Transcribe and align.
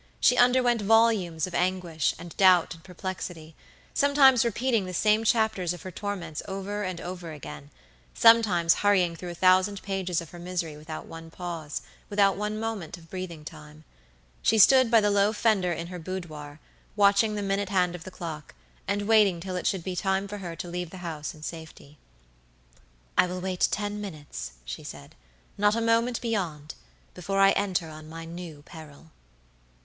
She 0.19 0.35
underwent 0.35 0.81
volumes 0.81 1.45
of 1.45 1.53
anguish, 1.53 2.15
and 2.17 2.35
doubt, 2.35 2.73
and 2.73 2.83
perplexity; 2.83 3.55
sometimes 3.93 4.43
repeating 4.43 4.85
the 4.85 4.95
same 4.95 5.23
chapters 5.23 5.73
of 5.73 5.83
her 5.83 5.91
torments 5.91 6.41
over 6.47 6.81
and 6.81 6.99
over 6.99 7.31
again; 7.33 7.69
sometimes 8.15 8.73
hurrying 8.81 9.15
through 9.15 9.29
a 9.29 9.35
thousand 9.35 9.83
pages 9.83 10.19
of 10.19 10.31
her 10.31 10.39
misery 10.39 10.75
without 10.75 11.05
one 11.05 11.29
pause, 11.29 11.83
without 12.09 12.35
one 12.35 12.59
moment 12.59 12.97
of 12.97 13.11
breathing 13.11 13.45
time. 13.45 13.83
She 14.41 14.57
stood 14.57 14.89
by 14.89 15.01
the 15.01 15.11
low 15.11 15.33
fender 15.33 15.71
in 15.71 15.85
her 15.93 15.99
boudoir, 15.99 16.59
watching 16.95 17.35
the 17.35 17.43
minute 17.43 17.69
hand 17.69 17.93
of 17.93 18.03
the 18.03 18.09
clock, 18.09 18.55
and 18.87 19.03
waiting 19.03 19.39
till 19.39 19.55
it 19.55 19.67
should 19.67 19.83
be 19.83 19.95
time 19.95 20.27
for 20.27 20.39
her 20.39 20.55
to 20.55 20.67
leave 20.67 20.89
the 20.89 21.05
house 21.05 21.35
in 21.35 21.43
safety. 21.43 21.99
"I 23.15 23.27
will 23.27 23.39
wait 23.39 23.67
ten 23.69 24.01
minutes," 24.01 24.53
she 24.65 24.83
said, 24.83 25.13
"not 25.59 25.75
a 25.75 25.79
moment 25.79 26.21
beyond, 26.21 26.73
before 27.13 27.39
I 27.39 27.51
enter 27.51 27.89
on 27.89 28.09
my 28.09 28.25
new 28.25 28.63
peril." 28.63 29.11